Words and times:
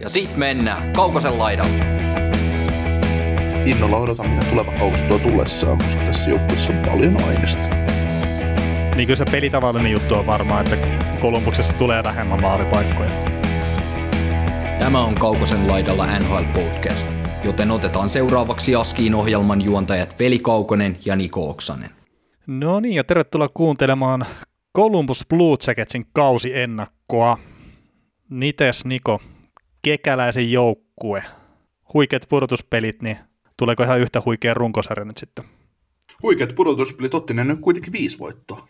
Ja 0.00 0.08
sit 0.08 0.36
mennään 0.36 0.92
Kaukosen 0.92 1.38
laidalle. 1.38 1.84
Innolla 3.66 3.96
odotan, 3.96 4.28
mitä 4.30 4.44
tuleva 4.50 4.72
kausi 4.72 5.04
tuo 5.04 5.18
tullessaan, 5.18 5.78
koska 5.78 6.02
tässä 6.02 6.30
joukkueessa 6.30 6.72
on 6.72 6.78
paljon 6.78 7.24
aineesta. 7.24 7.62
Niin 8.96 9.06
kyllä 9.06 9.16
se 9.16 9.24
pelitavallinen 9.30 9.92
juttu 9.92 10.14
on 10.14 10.26
varmaan, 10.26 10.64
että 10.64 10.86
Kolumbuksessa 11.20 11.72
tulee 11.72 12.04
vähemmän 12.04 12.42
maalipaikkoja. 12.42 13.10
Tämä 14.78 15.04
on 15.04 15.14
Kaukosen 15.14 15.68
laidalla 15.68 16.18
NHL 16.18 16.44
Podcast, 16.54 17.08
joten 17.44 17.70
otetaan 17.70 18.08
seuraavaksi 18.08 18.74
Askiin 18.74 19.14
ohjelman 19.14 19.62
juontajat 19.62 20.18
Veli 20.18 20.38
Kaukonen 20.38 20.98
ja 21.04 21.16
Niko 21.16 21.50
Oksanen. 21.50 21.90
No 22.46 22.80
niin, 22.80 22.94
ja 22.94 23.04
tervetuloa 23.04 23.48
kuuntelemaan 23.54 24.26
Columbus 24.76 25.24
Blue 25.28 25.56
Jacketsin 25.66 26.06
kausiennakkoa. 26.12 27.38
Nites 28.30 28.84
Niko, 28.84 29.20
kekäläisen 29.86 30.52
joukkue, 30.52 31.24
huikeat 31.94 32.28
pudotuspelit, 32.28 33.02
niin 33.02 33.16
tuleeko 33.56 33.82
ihan 33.82 34.00
yhtä 34.00 34.22
huikea 34.24 34.54
runkosarja 34.54 35.04
nyt 35.04 35.18
sitten? 35.18 35.44
Huikeat 36.22 36.54
pudotuspelit 36.54 37.14
otti 37.14 37.34
ne 37.34 37.44
nyt 37.44 37.60
kuitenkin 37.60 37.92
viisi 37.92 38.18
voittoa. 38.18 38.68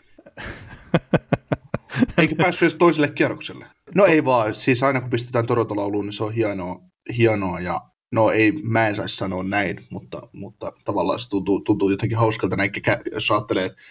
Eikä 2.19 2.35
päässyt 2.37 2.63
edes 2.63 2.75
toiselle 2.75 3.11
kierrokselle. 3.11 3.67
No 3.95 4.05
ei 4.05 4.25
vaan, 4.25 4.55
siis 4.55 4.83
aina 4.83 5.01
kun 5.01 5.11
pistetään 5.11 5.47
Toronto-lauluun, 5.47 6.05
niin 6.05 6.13
se 6.13 6.25
on 6.25 6.33
hienoa, 6.33 6.81
hienoa 7.17 7.61
ja 7.61 7.81
no 8.13 8.31
ei, 8.31 8.53
mä 8.53 8.89
en 8.89 8.97
saisi 8.97 9.17
sanoa 9.17 9.45
näin, 9.45 9.87
mutta, 9.91 10.23
mutta 10.33 10.73
tavallaan 10.85 11.21
se 11.21 11.29
tuntuu, 11.29 11.61
tuntuu 11.61 11.91
jotenkin 11.91 12.19
hauskalta 12.19 12.57
näin, 12.57 12.71
jos 13.13 13.31
ajattelee, 13.31 13.65
että 13.65 13.83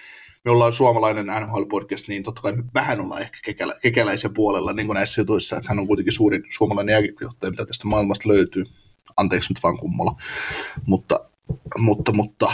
me 0.46 0.52
ollaan 0.52 0.74
suomalainen 0.74 1.26
NHL-podcast, 1.26 2.08
niin 2.08 2.24
totta 2.24 2.42
kai 2.42 2.54
me 2.54 2.64
vähän 2.74 3.02
ollaan 3.02 3.22
ehkä 3.22 3.38
kekelä, 3.46 3.74
kekäläisen 3.82 4.34
puolella 4.34 4.74
niin 4.74 4.88
kuin 4.88 4.96
näissä 4.96 5.22
jutuissa, 5.22 5.58
että 5.58 5.70
hän 5.70 5.80
on 5.80 5.88
kuitenkin 5.88 6.14
suurin 6.14 6.44
suomalainen 6.50 6.94
jääkiekkojohtaja, 6.94 7.52
mitä 7.52 7.66
tästä 7.66 7.88
maailmasta 7.88 8.30
löytyy. 8.30 8.66
Anteeksi 9.18 9.54
nyt 9.54 9.64
vaan 9.64 9.78
kummola. 9.78 10.16
Mutta, 10.86 11.30
mutta, 11.78 12.12
mutta 12.12 12.54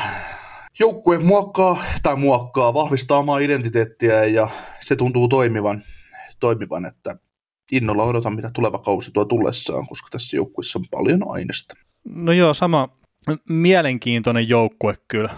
joukkue 0.79 1.19
muokkaa, 1.19 1.83
tai 2.03 2.15
muokkaa, 2.15 2.73
vahvistaa 2.73 3.17
omaa 3.17 3.39
identiteettiä 3.39 4.25
ja 4.25 4.47
se 4.79 4.95
tuntuu 4.95 5.27
toimivan, 5.27 5.83
toimivan 6.39 6.85
että 6.85 7.15
innolla 7.71 8.03
odotan, 8.03 8.35
mitä 8.35 8.49
tuleva 8.53 8.79
kausi 8.79 9.11
tuo 9.11 9.25
tullessaan, 9.25 9.87
koska 9.87 10.07
tässä 10.11 10.37
joukkueessa 10.37 10.79
on 10.79 10.85
paljon 10.91 11.31
aineesta. 11.31 11.75
No 12.05 12.31
joo, 12.31 12.53
sama 12.53 12.89
mielenkiintoinen 13.49 14.49
joukkue 14.49 14.97
kyllä 15.07 15.29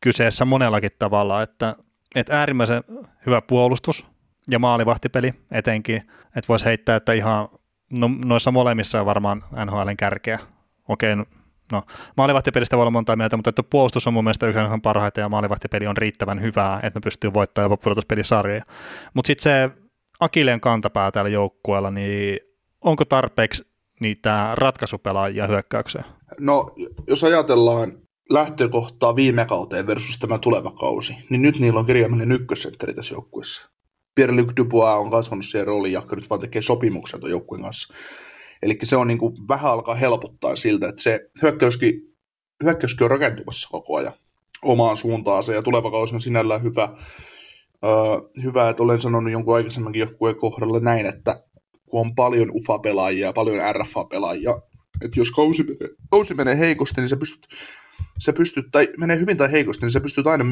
kyseessä 0.00 0.44
monellakin 0.44 0.90
tavalla, 0.98 1.42
että, 1.42 1.76
että 2.14 2.38
äärimmäisen 2.38 2.84
hyvä 3.26 3.42
puolustus 3.42 4.06
ja 4.50 4.58
maalivahtipeli 4.58 5.34
etenkin, 5.50 5.96
että 6.26 6.48
voisi 6.48 6.64
heittää, 6.64 6.96
että 6.96 7.12
ihan 7.12 7.48
no, 7.90 8.10
noissa 8.24 8.50
molemmissa 8.50 9.00
on 9.00 9.06
varmaan 9.06 9.44
NHLn 9.64 9.96
kärkeä. 9.96 10.38
Okei, 10.88 11.16
no 11.72 11.82
maalivahtipelistä 12.16 12.76
voi 12.76 12.82
olla 12.82 12.90
monta 12.90 13.16
mieltä, 13.16 13.36
mutta 13.36 13.50
että 13.50 13.62
puolustus 13.62 14.06
on 14.06 14.14
mun 14.14 14.24
mielestä 14.24 14.46
yksi 14.46 14.60
ihan 14.60 14.82
parhaita 14.82 15.20
ja 15.20 15.28
maalivahtipeli 15.28 15.86
on 15.86 15.96
riittävän 15.96 16.42
hyvää, 16.42 16.80
että 16.82 16.98
ne 16.98 17.04
pystyy 17.04 17.34
voittamaan 17.34 17.70
jopa 17.70 17.82
pudotuspelisarjoja. 17.82 18.64
Mutta 19.14 19.26
sitten 19.26 19.42
se 19.42 19.70
Akileen 20.20 20.60
kantapää 20.60 21.10
täällä 21.10 21.28
joukkueella, 21.28 21.90
niin 21.90 22.38
onko 22.84 23.04
tarpeeksi 23.04 23.66
niitä 24.00 24.50
ratkaisupelaajia 24.54 25.46
hyökkäykseen? 25.46 26.04
No, 26.40 26.66
jos 27.08 27.24
ajatellaan 27.24 27.92
lähtökohtaa 28.30 29.16
viime 29.16 29.44
kauteen 29.44 29.86
versus 29.86 30.18
tämä 30.18 30.38
tuleva 30.38 30.70
kausi, 30.70 31.16
niin 31.30 31.42
nyt 31.42 31.58
niillä 31.58 31.80
on 31.80 31.86
kirjaimellinen 31.86 32.32
ykkössentteri 32.32 32.94
tässä 32.94 33.14
joukkueessa. 33.14 33.70
Pierre-Luc 34.20 34.52
Dubois 34.56 35.00
on 35.00 35.10
kasvanut 35.10 35.46
siihen 35.46 35.66
rooliin, 35.66 35.92
ja 35.92 36.02
nyt 36.16 36.30
vaan 36.30 36.40
tekee 36.40 36.62
sopimuksen 36.62 37.20
tuon 37.20 37.30
joukkueen 37.30 37.62
kanssa. 37.62 37.94
Eli 38.62 38.78
se 38.82 38.96
on 38.96 39.06
niin 39.08 39.18
kuin, 39.18 39.34
vähän 39.48 39.72
alkaa 39.72 39.94
helpottaa 39.94 40.56
siltä, 40.56 40.88
että 40.88 41.02
se 41.02 41.30
hyökkäyskin, 41.42 42.16
hyökkäyskin 42.64 43.04
on 43.04 43.10
rakentumassa 43.10 43.68
koko 43.70 43.96
ajan 43.96 44.12
omaan 44.62 44.96
suuntaansa, 44.96 45.52
ja 45.52 45.62
tuleva 45.62 45.90
kausi 45.90 46.14
on 46.14 46.20
sinällään 46.20 46.62
hyvä. 46.62 46.88
Öö, 47.84 47.92
hyvä, 48.42 48.68
että 48.68 48.82
olen 48.82 49.00
sanonut 49.00 49.32
jonkun 49.32 49.56
aikaisemmankin 49.56 50.00
joukkueen 50.00 50.36
kohdalla 50.36 50.80
näin, 50.80 51.06
että 51.06 51.40
kun 51.90 52.00
on 52.00 52.14
paljon 52.14 52.50
UFA-pelaajia, 52.50 53.32
paljon 53.32 53.74
RFA-pelaajia, 53.74 54.60
että 55.00 55.20
jos 55.20 55.30
kausi 55.30 55.64
kausi 56.10 56.34
menee 56.34 56.58
heikosti, 56.58 57.00
niin 57.00 57.08
sä 57.08 57.16
pystyt, 57.16 57.46
sä 58.18 58.32
pystyt, 58.32 58.66
tai 58.72 58.88
menee 58.98 59.18
hyvin 59.18 59.36
tai 59.36 59.52
heikosti, 59.52 59.84
niin 59.84 59.90
sä 59.90 60.00
pystyt 60.00 60.26
aina 60.26 60.44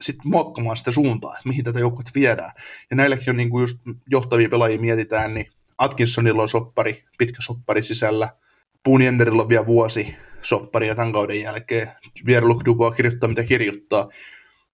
sitten 0.00 0.30
muokkaamaan 0.30 0.76
sitä 0.76 0.92
suuntaa, 0.92 1.36
että 1.36 1.48
mihin 1.48 1.64
tätä 1.64 1.80
joukkuetta 1.80 2.10
viedään. 2.14 2.52
Ja 2.90 2.96
näilläkin 2.96 3.30
on 3.30 3.36
niin 3.36 3.50
kuin 3.50 3.62
just 3.62 3.78
johtavia 4.10 4.48
pelaajia 4.48 4.80
mietitään, 4.80 5.34
niin 5.34 5.46
Atkinsonilla 5.78 6.42
on 6.42 6.48
soppari, 6.48 7.04
pitkä 7.18 7.42
soppari 7.42 7.82
sisällä, 7.82 8.28
Punjenderilla 8.84 9.42
on 9.42 9.48
vielä 9.48 9.66
vuosi 9.66 10.14
soppari 10.42 10.88
ja 10.88 10.94
tämän 10.94 11.12
kauden 11.12 11.40
jälkeen. 11.40 11.88
Vierluk 12.26 12.64
Dubois 12.64 12.96
kirjoittaa 12.96 13.28
mitä 13.28 13.44
kirjoittaa. 13.44 14.08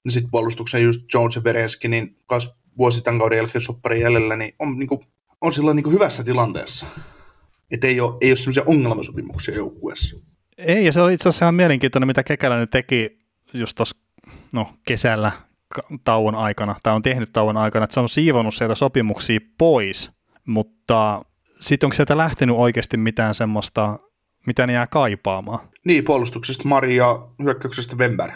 Ja 0.04 0.10
sitten 0.10 0.30
puolustuksen 0.30 0.82
just 0.82 1.14
Jones 1.14 1.36
ja 1.36 1.44
Verenski, 1.44 1.88
niin 1.88 2.16
kas 2.26 2.58
vuosi 2.78 3.02
tämän 3.02 3.18
kauden 3.18 3.36
jälkeen 3.36 3.62
soppari 3.62 4.00
jäljellä, 4.00 4.36
niin 4.36 4.54
on, 4.58 4.78
niin 4.78 4.88
kuin, 4.88 5.00
on 5.40 5.52
sillä 5.52 5.74
niin 5.74 5.84
kuin 5.84 5.94
hyvässä 5.94 6.24
tilanteessa. 6.24 6.86
Että 7.70 7.86
ei 7.86 8.00
ole, 8.00 8.16
ei 8.20 8.30
ole 8.30 8.36
sellaisia 8.36 8.62
ongelmasopimuksia 8.66 9.54
joukkueessa. 9.54 10.16
Ei, 10.58 10.84
ja 10.84 10.92
se 10.92 11.00
on 11.00 11.12
itse 11.12 11.28
asiassa 11.28 11.44
ihan 11.44 11.54
mielenkiintoinen, 11.54 12.06
mitä 12.06 12.22
Kekäläinen 12.22 12.68
teki 12.68 13.18
just 13.54 13.76
tuossa 13.76 13.96
no, 14.52 14.74
kesällä 14.86 15.32
tauon 16.04 16.34
aikana, 16.34 16.76
tai 16.82 16.94
on 16.94 17.02
tehnyt 17.02 17.32
tauon 17.32 17.56
aikana, 17.56 17.84
että 17.84 17.94
se 17.94 18.00
on 18.00 18.08
siivonut 18.08 18.54
sieltä 18.54 18.74
sopimuksia 18.74 19.40
pois, 19.58 20.10
mutta 20.46 21.22
sitten 21.60 21.86
onko 21.86 21.94
sieltä 21.94 22.16
lähtenyt 22.16 22.56
oikeasti 22.56 22.96
mitään 22.96 23.34
semmoista, 23.34 23.98
mitä 24.46 24.66
ne 24.66 24.72
jää 24.72 24.86
kaipaamaan? 24.86 25.58
Niin, 25.84 26.04
puolustuksesta 26.04 26.68
Maria, 26.68 27.18
hyökkäyksestä 27.42 27.96
Wember. 27.96 28.30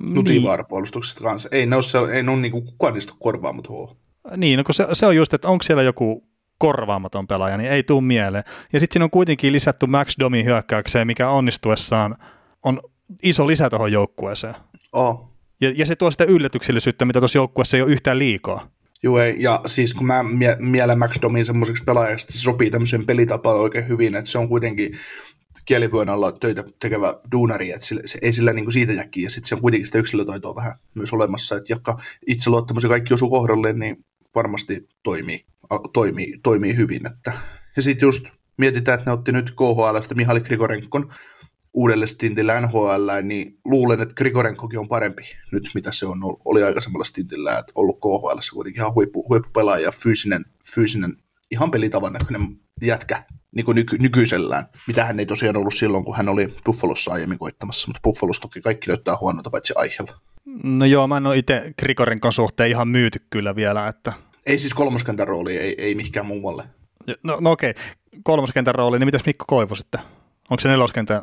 Nutivaara 0.00 0.62
niin. 0.62 0.68
puolustuksesta 0.68 1.24
kanssa. 1.24 1.48
Ei 1.52 1.66
ne 1.66 1.76
ole, 1.76 2.12
ei 2.12 2.22
ne 2.22 2.30
ole 2.30 2.40
niinku 2.40 2.62
kukaan 2.62 2.94
niistä 2.94 3.12
korvaamat 3.18 3.68
huo. 3.68 3.96
Niin, 4.36 4.56
no 4.56 4.64
kun 4.64 4.74
se, 4.74 4.86
se 4.92 5.06
on 5.06 5.16
just, 5.16 5.34
että 5.34 5.48
onko 5.48 5.62
siellä 5.62 5.82
joku 5.82 6.28
korvaamaton 6.58 7.26
pelaaja, 7.26 7.56
niin 7.56 7.70
ei 7.70 7.82
tule 7.82 8.02
mieleen. 8.02 8.44
Ja 8.72 8.80
sitten 8.80 8.94
siinä 8.94 9.04
on 9.04 9.10
kuitenkin 9.10 9.52
lisätty 9.52 9.86
Max 9.86 10.14
Domi 10.18 10.44
hyökkäykseen, 10.44 11.06
mikä 11.06 11.28
onnistuessaan 11.28 12.16
on 12.62 12.80
iso 13.22 13.46
lisä 13.46 13.70
tuohon 13.70 13.92
joukkueeseen. 13.92 14.54
Oh. 14.92 15.30
Ja, 15.60 15.72
ja 15.76 15.86
se 15.86 15.96
tuo 15.96 16.10
sitä 16.10 16.24
yllätyksellisyyttä, 16.24 17.04
mitä 17.04 17.18
tuossa 17.18 17.38
joukkueessa 17.38 17.76
ei 17.76 17.82
ole 17.82 17.92
yhtään 17.92 18.18
liikaa. 18.18 18.68
Joo, 19.02 19.18
ei. 19.18 19.36
ja 19.38 19.60
siis 19.66 19.94
kun 19.94 20.06
mä 20.06 20.22
mie- 20.22 20.56
mielen 20.58 20.98
Max 20.98 21.16
Domin 21.22 21.46
semmoiseksi 21.46 21.84
pelaajaksi, 21.84 22.26
se 22.30 22.38
sopii 22.38 22.70
tämmöiseen 22.70 23.06
pelitapaan 23.06 23.60
oikein 23.60 23.88
hyvin, 23.88 24.14
että 24.14 24.30
se 24.30 24.38
on 24.38 24.48
kuitenkin 24.48 24.92
kielivyön 25.64 26.08
alla 26.08 26.32
töitä 26.32 26.64
tekevä 26.80 27.14
duunari, 27.32 27.70
että 27.72 27.86
sille, 27.86 28.02
se 28.04 28.18
ei 28.22 28.32
sillä 28.32 28.52
niin 28.52 28.64
kuin 28.64 28.72
siitä 28.72 28.92
jäkki, 28.92 29.22
ja 29.22 29.30
sitten 29.30 29.48
se 29.48 29.54
on 29.54 29.60
kuitenkin 29.60 29.86
sitä 29.86 29.98
yksilötaitoa 29.98 30.56
vähän 30.56 30.72
myös 30.94 31.12
olemassa, 31.12 31.56
että 31.56 31.72
jakka 31.72 31.98
itseluottamus 32.26 32.82
ja 32.82 32.88
kaikki 32.88 33.14
osuu 33.14 33.30
kohdalle, 33.30 33.72
niin 33.72 34.04
varmasti 34.34 34.88
toimii, 35.02 35.44
toimii, 35.92 36.38
toimii 36.42 36.76
hyvin. 36.76 37.06
Että. 37.06 37.32
Ja 37.76 37.82
sitten 37.82 38.06
just 38.06 38.26
mietitään, 38.56 38.98
että 38.98 39.10
ne 39.10 39.14
otti 39.14 39.32
nyt 39.32 39.50
KHLstä 39.50 40.14
Mihali 40.14 40.40
Grigorenkon, 40.40 41.12
uudelle 41.74 42.06
stintillä 42.06 42.60
NHL, 42.60 43.10
niin 43.22 43.58
luulen, 43.64 44.00
että 44.00 44.14
Grigorenkokin 44.14 44.78
on 44.78 44.88
parempi 44.88 45.22
nyt, 45.52 45.70
mitä 45.74 45.92
se 45.92 46.06
on, 46.06 46.18
oli 46.44 46.62
aikaisemmalla 46.62 47.04
stintillä, 47.04 47.58
että 47.58 47.72
ollut 47.74 47.98
KHL 48.00 48.38
kuitenkin 48.54 48.80
ihan 48.80 48.94
huippu, 48.94 49.28
huippupelaaja, 49.28 49.92
fyysinen, 49.92 50.44
fyysinen, 50.74 51.16
ihan 51.50 51.70
pelitavan 51.70 52.12
näköinen 52.12 52.60
jätkä 52.82 53.22
niin 53.54 53.64
kuin 53.64 53.74
nyky, 53.74 53.98
nykyisellään, 53.98 54.64
mitä 54.86 55.04
hän 55.04 55.20
ei 55.20 55.26
tosiaan 55.26 55.56
ollut 55.56 55.74
silloin, 55.74 56.04
kun 56.04 56.16
hän 56.16 56.28
oli 56.28 56.54
Buffalossa 56.64 57.12
aiemmin 57.12 57.38
koittamassa, 57.38 57.88
mutta 57.88 58.00
Buffalossa 58.04 58.42
toki 58.42 58.60
kaikki 58.60 58.88
löytää 58.88 59.16
huonota 59.20 59.50
paitsi 59.50 59.72
aiheella. 59.76 60.20
No 60.62 60.84
joo, 60.84 61.06
mä 61.06 61.16
en 61.16 61.26
ole 61.26 61.38
itse 61.38 61.74
Grigorenkon 61.78 62.32
suhteen 62.32 62.70
ihan 62.70 62.88
myyty 62.88 63.20
kyllä 63.30 63.56
vielä, 63.56 63.88
että... 63.88 64.12
Ei 64.46 64.58
siis 64.58 64.74
kolmoskentän 64.74 65.28
rooli, 65.28 65.56
ei, 65.56 65.74
ei 65.78 65.94
mihinkään 65.94 66.26
muualle. 66.26 66.64
No, 67.22 67.38
no 67.40 67.50
okei, 67.50 67.74
kolmoskentän 68.22 68.74
rooli, 68.74 68.98
niin 68.98 69.08
mitäs 69.08 69.26
Mikko 69.26 69.44
Koivu 69.48 69.74
sitten? 69.74 70.00
Onko 70.50 70.60
se 70.60 70.68
neloskentän 70.68 71.22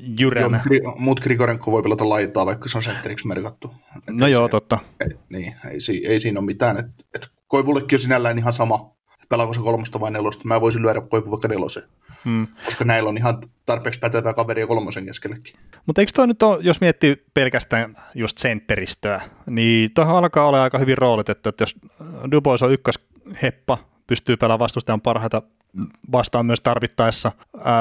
jyränä. 0.00 0.62
Joo, 0.70 0.94
mutta 0.98 1.22
Grigorenko 1.22 1.70
voi 1.70 1.82
pelata 1.82 2.08
laitaa, 2.08 2.46
vaikka 2.46 2.68
se 2.68 2.78
on 2.78 2.82
sentteriksi 2.82 3.26
merkattu. 3.26 3.74
Et 3.96 4.16
no 4.16 4.26
joo, 4.26 4.46
se, 4.46 4.50
totta. 4.50 4.78
Ei, 5.00 5.18
niin, 5.28 5.54
ei, 5.70 6.06
ei 6.06 6.20
siinä 6.20 6.40
ole 6.40 6.46
mitään. 6.46 6.78
Et, 6.78 6.86
et 7.14 7.28
Koivullekin 7.48 7.96
on 7.96 8.00
sinällään 8.00 8.38
ihan 8.38 8.52
sama, 8.52 8.96
pelaako 9.28 9.54
se 9.54 9.60
kolmosta 9.60 10.00
vai 10.00 10.10
nelosta. 10.10 10.48
Mä 10.48 10.60
voisin 10.60 10.82
lyödä 10.82 11.00
Koivu 11.00 11.30
vaikka 11.30 11.48
neloseen, 11.48 11.86
hmm. 12.24 12.46
koska 12.64 12.84
näillä 12.84 13.08
on 13.08 13.16
ihan 13.16 13.42
tarpeeksi 13.68 14.00
pätevää 14.00 14.34
kaveria 14.34 14.66
kolmosen 14.66 15.06
keskellekin. 15.06 15.54
Mutta 15.86 16.02
eikö 16.02 16.12
toi 16.14 16.26
nyt 16.26 16.42
ole, 16.42 16.58
jos 16.60 16.80
miettii 16.80 17.24
pelkästään 17.34 17.96
just 18.14 18.38
sentteristöä, 18.38 19.20
niin 19.46 19.90
tuohon 19.94 20.16
alkaa 20.16 20.48
olla 20.48 20.62
aika 20.62 20.78
hyvin 20.78 20.98
roolitettu, 20.98 21.48
että 21.48 21.62
jos 21.62 21.76
Dubois 22.30 22.62
on 22.62 22.72
ykkösheppa, 22.72 23.78
pystyy 24.06 24.36
pelaamaan 24.36 24.64
vastustajan 24.64 25.00
parhaita 25.00 25.42
vastaan 26.12 26.46
myös 26.46 26.60
tarvittaessa. 26.60 27.32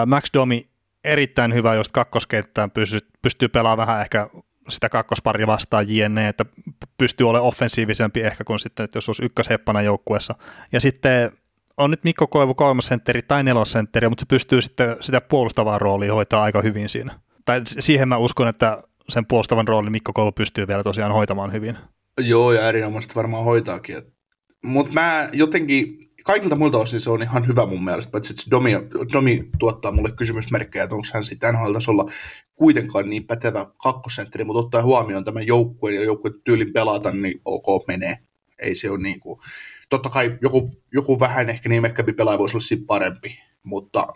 Max 0.06 0.30
Domi 0.34 0.70
erittäin 1.04 1.54
hyvä, 1.54 1.76
jos 1.76 1.90
kakkoskenttään 1.90 2.72
pystyy, 3.22 3.48
pelaamaan 3.48 3.88
vähän 3.88 4.02
ehkä 4.02 4.30
sitä 4.70 4.90
kakkosparia 4.90 5.48
vastaan 5.48 5.86
jne, 5.88 6.28
että 6.28 6.46
pystyy 6.98 7.30
olemaan 7.30 7.48
offensiivisempi 7.48 8.22
ehkä 8.22 8.44
kuin 8.44 8.60
sitten, 8.60 8.84
että 8.84 8.98
jos 8.98 9.10
olisi 9.10 9.26
ykkösheppana 9.26 9.82
joukkueessa. 9.82 10.36
Ja 10.72 10.80
sitten 10.80 11.32
on 11.78 11.92
nyt 11.92 12.04
Mikko 12.04 12.28
Koivu 12.28 12.56
kolmosentteri 12.56 13.22
tai 13.22 13.44
nelosentteri, 13.44 14.10
mutta 14.10 14.22
se 14.22 14.26
pystyy 14.26 14.62
sitten 14.62 14.96
sitä 15.00 15.22
puolustavaa 15.22 15.80
roolia 15.80 16.14
hoitaa 16.14 16.44
aika 16.44 16.62
hyvin 16.62 16.90
siinä. 16.90 17.20
Tai 17.46 17.62
siihen 17.66 18.08
mä 18.08 18.18
uskon, 18.18 18.48
että 18.48 18.84
sen 19.10 19.26
puolustavan 19.26 19.68
roolin 19.68 19.92
Mikko 19.92 20.14
Koivu 20.14 20.32
pystyy 20.32 20.68
vielä 20.68 20.84
tosiaan 20.84 21.12
hoitamaan 21.12 21.54
hyvin. 21.54 21.78
Joo, 22.20 22.54
ja 22.54 22.70
erinomaisesti 22.70 23.16
varmaan 23.16 23.44
hoitaakin. 23.44 24.02
Mutta 24.66 24.94
mä 24.94 25.28
jotenkin, 25.34 26.00
kaikilta 26.24 26.56
muilta 26.56 26.78
osin 26.78 27.00
se 27.00 27.10
on 27.10 27.22
ihan 27.22 27.48
hyvä 27.48 27.66
mun 27.66 27.84
mielestä, 27.84 28.12
paitsi 28.12 28.34
että 28.34 28.52
Domi, 28.52 28.72
Domi 29.14 29.50
tuottaa 29.60 29.92
mulle 29.92 30.12
kysymysmerkkejä, 30.12 30.84
että 30.84 30.96
onko 30.96 31.08
hän 31.14 31.26
sitten 31.26 31.54
NHL-tasolla 31.54 32.12
kuitenkaan 32.56 33.10
niin 33.10 33.28
pätevä 33.28 33.66
kakkosentteri, 33.84 34.44
mutta 34.44 34.60
ottaa 34.60 34.84
huomioon 34.84 35.24
tämän 35.24 35.48
joukkueen 35.48 35.96
ja 35.96 36.04
joukkueen 36.04 36.42
tyylin 36.44 36.74
pelata, 36.74 37.12
niin 37.12 37.42
ok 37.46 37.88
menee. 37.88 38.18
Ei 38.62 38.76
se 38.76 38.90
ole 38.90 39.00
niin 39.00 39.20
kuin, 39.20 39.40
totta 39.90 40.10
kai 40.10 40.38
joku, 40.42 40.84
joku 40.94 41.20
vähän 41.20 41.50
ehkä 41.50 41.70
nimekkämpi 41.70 42.14
pelaaja 42.14 42.40
voisi 42.40 42.56
olla 42.56 42.64
siinä 42.64 42.84
parempi, 42.88 43.40
mutta 43.64 44.08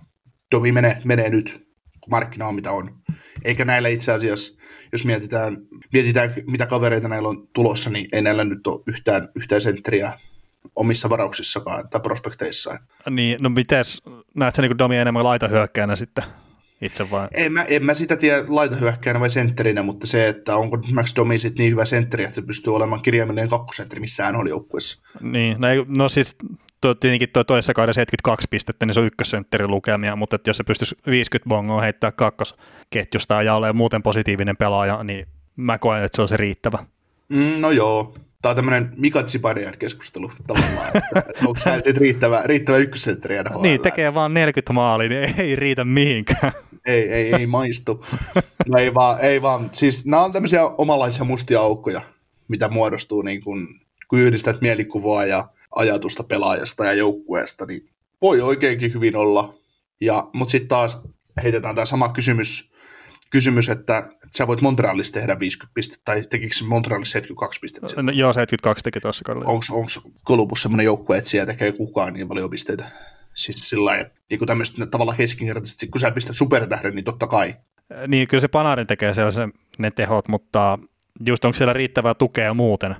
Domi 0.56 0.72
menee, 0.72 1.02
menee 1.06 1.30
nyt, 1.30 1.68
kun 2.02 2.12
markkina 2.12 2.48
on 2.48 2.56
mitä 2.56 2.72
on. 2.72 3.02
Eikä 3.44 3.66
näillä 3.66 3.90
itse 3.90 4.12
asiassa, 4.12 4.62
jos 4.92 5.06
mietitään, 5.06 5.58
mietitään 5.94 6.34
mitä 6.48 6.66
kavereita 6.66 7.08
näillä 7.08 7.30
on 7.30 7.48
tulossa, 7.54 7.90
niin 7.90 8.08
ei 8.12 8.22
näillä 8.22 8.44
nyt 8.44 8.68
ole 8.68 8.84
yhtään, 8.88 9.30
yhtään 9.36 9.62
sentteriä 9.62 10.12
omissa 10.76 11.10
varauksissakaan 11.10 11.90
tai 11.90 12.02
prospekteissa. 12.02 12.78
Niin, 13.10 13.38
no 13.42 13.50
mites, 13.50 14.02
näet 14.36 14.56
sä 14.56 14.62
niin 14.62 14.78
Domi 14.78 14.98
enemmän 14.98 15.24
laitahyökkäänä 15.24 15.96
sitten 15.96 16.24
itse 16.82 17.12
vaan? 17.12 17.28
En 17.36 17.54
mä, 17.54 17.64
en 17.64 17.86
mä 17.86 17.94
sitä 17.94 18.16
tiedä 18.16 18.44
laitahyökkäänä 18.48 19.20
vai 19.20 19.30
sentterinä, 19.30 19.84
mutta 19.84 20.08
se, 20.08 20.28
että 20.28 20.56
onko 20.56 20.78
Max 20.94 21.16
Domi 21.16 21.40
sit 21.40 21.58
niin 21.58 21.72
hyvä 21.72 21.86
sentteri, 21.86 22.24
että 22.24 22.36
se 22.36 22.42
pystyy 22.42 22.76
olemaan 22.76 23.02
kirjaimellinen 23.02 23.50
kakkosentteri 23.50 24.00
missään 24.00 24.36
oli 24.36 24.50
joukkueessa. 24.50 25.02
Niin, 25.22 25.56
no, 25.60 25.68
ei, 25.68 25.86
no 25.98 26.10
siis 26.10 26.36
tuo, 26.82 26.96
tietenkin 26.96 27.30
tuo 27.30 27.44
toisessa 27.44 27.74
kaudessa 27.74 28.00
72 28.00 28.48
pistettä, 28.50 28.86
niin 28.86 28.94
se 28.94 29.00
on 29.00 29.06
ykkössentterin 29.06 29.72
lukemia, 29.72 30.16
mutta 30.16 30.36
että 30.36 30.50
jos 30.50 30.58
se 30.58 30.64
pystyisi 30.64 30.96
50 31.08 31.50
bongoa 31.50 31.82
heittää 31.82 32.12
kakkosketjusta 32.12 33.44
ja 33.44 33.56
ole 33.56 33.74
muuten 33.74 34.04
positiivinen 34.04 34.58
pelaaja, 34.58 35.04
niin 35.04 35.28
mä 35.56 35.78
koen, 35.78 36.04
että 36.04 36.16
se 36.16 36.22
on 36.22 36.28
se 36.28 36.38
riittävä. 36.38 36.78
Mm, 37.30 37.62
no 37.62 37.72
joo, 37.72 38.14
Tämä 38.42 38.50
on 38.50 38.56
tämmöinen 38.56 38.94
Mika 38.98 39.24
Zibanejad-keskustelu 39.24 40.32
tavallaan, 40.48 40.88
että 40.88 41.46
onko 41.46 41.60
hän 41.66 41.76
sitten 41.76 41.98
riittävä, 41.98 42.42
riittävä 42.46 42.78
ykkössentteri 42.78 43.36
Niin, 43.62 43.82
tekee 43.82 44.14
vaan 44.14 44.34
40 44.34 44.74
maalia, 44.74 45.10
niin 45.10 45.34
ei 45.38 45.56
riitä 45.56 45.86
mihinkään. 45.86 46.52
Ei, 46.86 47.10
ei, 47.14 47.34
ei 47.34 47.48
maistu. 47.48 48.06
No 48.68 48.80
ei 48.80 48.94
vaan, 48.94 49.20
ei 49.20 49.42
vaan. 49.42 49.70
Siis 49.72 50.06
nämä 50.06 50.24
on 50.24 50.34
tämmöisiä 50.34 50.66
omanlaisia 50.66 51.24
mustia 51.24 51.62
aukkoja, 51.62 52.02
mitä 52.48 52.70
muodostuu 52.70 53.22
niin 53.22 53.44
kun, 53.44 53.68
kun 54.08 54.20
yhdistät 54.20 54.62
mielikuvaa 54.62 55.26
ja 55.26 55.50
ajatusta 55.76 56.24
pelaajasta 56.24 56.86
ja 56.86 56.94
joukkueesta, 56.94 57.66
niin 57.66 57.90
voi 58.22 58.42
oikeinkin 58.42 58.94
hyvin 58.94 59.16
olla. 59.16 59.54
Ja, 60.02 60.30
mutta 60.34 60.52
sitten 60.52 60.68
taas 60.68 61.02
heitetään 61.44 61.76
tämä 61.76 61.86
sama 61.86 62.10
kysymys, 62.10 62.72
kysymys 63.30 63.70
että, 63.70 63.98
että 63.98 64.38
sä 64.38 64.48
voit 64.48 64.62
Montrealissa 64.62 65.14
tehdä 65.14 65.40
50 65.40 65.74
pistettä, 65.74 66.02
tai 66.06 66.22
tekikö 66.30 66.56
Montrealissa 66.68 67.12
72 67.12 67.60
pistettä? 67.60 68.02
No, 68.02 68.12
joo, 68.12 68.34
72 68.34 68.84
teki 68.84 69.00
tuossa 69.00 69.24
kaudella. 69.24 69.48
Onko 69.48 69.90
Columbus 70.28 70.62
semmoinen 70.62 70.86
joukkue, 70.86 71.18
että 71.18 71.30
siellä 71.30 71.46
tekee 71.46 71.72
kukaan 71.72 72.14
niin 72.14 72.28
paljon 72.28 72.50
pisteitä? 72.50 72.86
Siis 73.34 73.70
sillä 73.70 73.86
lailla, 73.86 74.10
niin 74.30 74.48
tämmöistä 74.48 74.86
tavalla 74.86 75.14
keskinkertaisesti, 75.18 75.88
kun 75.88 76.02
sä 76.02 76.12
pistät 76.12 76.36
supertähden, 76.36 76.96
niin 76.96 77.06
totta 77.06 77.28
kai. 77.28 77.56
Niin, 78.08 78.28
kyllä 78.28 78.42
se 78.42 78.48
Panarin 78.48 78.88
tekee 78.88 79.14
sellaisen 79.14 79.54
ne 79.78 79.92
tehot, 79.92 80.28
mutta 80.28 80.80
just 81.26 81.46
onko 81.46 81.56
siellä 81.56 81.74
riittävää 81.74 82.14
tukea 82.14 82.54
muuten. 82.54 82.96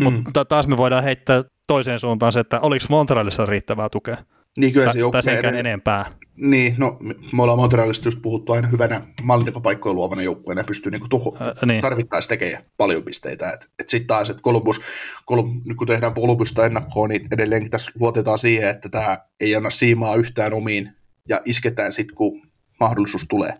Mm. 0.00 0.12
Mutta 0.12 0.44
taas 0.44 0.66
me 0.66 0.76
voidaan 0.76 1.04
heittää 1.04 1.44
toiseen 1.66 2.00
suuntaan 2.00 2.32
se, 2.32 2.40
että 2.40 2.60
oliko 2.60 2.86
Montrealissa 2.88 3.46
riittävää 3.46 3.88
tukea. 3.88 4.16
Niin 4.56 4.72
kyllä 4.72 4.92
se 4.92 4.98
joukkue... 4.98 5.20
Ennen... 5.26 5.54
enempää. 5.54 6.04
Niin, 6.36 6.74
no 6.78 6.98
me 7.32 7.42
ollaan 7.42 7.58
Montrealista 7.58 8.06
just 8.08 8.22
puhuttu 8.22 8.52
aina 8.52 8.68
hyvänä 8.68 9.02
maalintekopaikkoja 9.22 9.92
luovana 9.92 10.22
joukkueena 10.22 10.60
ja 10.60 10.64
pystyy 10.64 10.92
niinku 10.92 11.08
tuho, 11.08 11.36
äh, 11.40 11.52
niin. 11.66 11.80
tarvittaessa 11.80 12.28
tekemään 12.28 12.62
paljon 12.76 13.02
pisteitä. 13.02 13.50
Et, 13.50 13.70
et 13.78 13.88
sitten 13.88 14.06
taas, 14.06 14.30
että 14.30 14.42
Columbus, 14.42 14.80
Columbus, 15.28 15.64
nyt 15.64 15.76
kun 15.76 15.86
tehdään 15.86 16.14
Columbusta 16.14 16.66
ennakkoon, 16.66 17.10
niin 17.10 17.28
edelleenkin 17.32 17.70
tässä 17.70 17.92
luotetaan 18.00 18.38
siihen, 18.38 18.70
että 18.70 18.88
tämä 18.88 19.18
ei 19.40 19.56
anna 19.56 19.70
siimaa 19.70 20.16
yhtään 20.16 20.54
omiin 20.54 20.92
ja 21.28 21.40
isketään 21.44 21.92
sitten, 21.92 22.16
kun 22.16 22.42
mahdollisuus 22.80 23.26
tulee. 23.28 23.50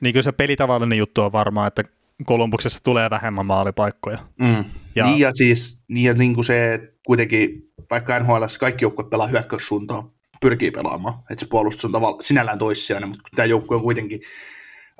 Niin 0.00 0.12
kyllä 0.12 0.24
se 0.24 0.32
pelitavallinen 0.32 0.98
juttu 0.98 1.20
on 1.20 1.32
varmaan, 1.32 1.68
että 1.68 1.84
Kolumbuksessa 2.24 2.82
tulee 2.82 3.10
vähemmän 3.10 3.46
maalipaikkoja. 3.46 4.18
Mm. 4.40 4.64
Ja, 4.96 5.06
niin 5.06 5.18
ja 5.18 5.30
siis 5.34 5.78
niin 5.88 6.04
ja 6.04 6.14
niin 6.14 6.34
kuin 6.34 6.44
se, 6.44 6.74
että 6.74 6.92
kuitenkin 7.06 7.72
vaikka 7.90 8.18
NHL 8.18 8.44
kaikki 8.60 8.84
joukkueet 8.84 9.10
pelaa 9.10 9.26
hyökkäyssuuntaan, 9.26 10.10
pyrkii 10.42 10.70
pelaamaan. 10.70 11.14
Että 11.30 11.44
se 11.44 11.50
puolustus 11.50 11.84
on 11.84 11.92
tavallaan 11.92 12.22
sinällään 12.22 12.58
toissijainen, 12.58 13.08
mutta 13.08 13.28
tämä 13.36 13.46
joukkue 13.46 13.76
on 13.76 13.82
kuitenkin 13.82 14.20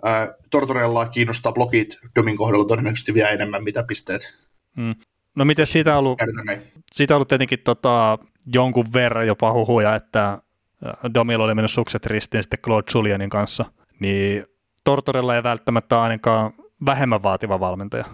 ää, 0.04 0.28
Tortorella 0.50 1.06
kiinnostaa 1.06 1.52
blokit 1.52 1.98
Domin 2.16 2.36
kohdalla 2.36 2.64
todennäköisesti 2.64 3.14
vielä 3.14 3.28
enemmän, 3.28 3.64
mitä 3.64 3.82
pisteet. 3.82 4.34
Mm. 4.76 4.94
No 5.36 5.44
miten 5.44 5.66
siitä 5.66 5.92
on 5.92 5.98
ollut, 5.98 6.18
siitä 6.92 7.14
on 7.14 7.16
ollut 7.16 7.28
tietenkin 7.28 7.58
tota, 7.58 8.18
jonkun 8.54 8.92
verran 8.92 9.26
jopa 9.26 9.52
huhuja, 9.52 9.94
että 9.94 10.38
Domilla 11.14 11.44
oli 11.44 11.54
mennyt 11.54 11.70
sukset 11.70 12.06
ristiin 12.06 12.42
sitten 12.42 12.60
Claude 12.60 12.90
Julianin 12.94 13.30
kanssa, 13.30 13.64
niin 14.00 14.46
Tortorella 14.84 15.36
ei 15.36 15.42
välttämättä 15.42 16.02
ainakaan 16.02 16.52
vähemmän 16.86 17.22
vaativa 17.22 17.60
valmentaja. 17.60 18.04